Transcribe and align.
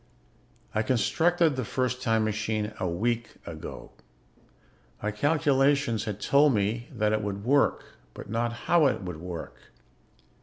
"I 0.73 0.81
constructed 0.81 1.55
the 1.55 1.63
first 1.63 2.01
time 2.01 2.23
machine 2.23 2.73
a 2.79 2.89
week 2.89 3.35
ago. 3.45 3.91
My 5.03 5.11
calculations 5.11 6.05
had 6.05 6.19
told 6.19 6.55
me 6.55 6.87
that 6.91 7.13
it 7.13 7.21
would 7.21 7.43
work, 7.45 7.83
but 8.15 8.27
not 8.27 8.51
how 8.65 8.87
it 8.87 9.03
would 9.03 9.17
work. 9.17 9.59